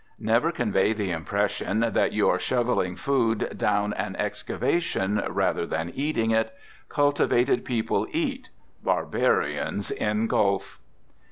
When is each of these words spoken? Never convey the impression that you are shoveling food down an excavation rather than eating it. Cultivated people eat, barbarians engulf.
Never 0.17 0.51
convey 0.51 0.93
the 0.93 1.11
impression 1.11 1.81
that 1.81 2.11
you 2.11 2.27
are 2.27 2.39
shoveling 2.39 2.95
food 2.95 3.53
down 3.55 3.93
an 3.93 4.15
excavation 4.15 5.21
rather 5.29 5.67
than 5.67 5.91
eating 5.93 6.31
it. 6.31 6.51
Cultivated 6.89 7.63
people 7.63 8.07
eat, 8.11 8.49
barbarians 8.81 9.91
engulf. 9.91 10.79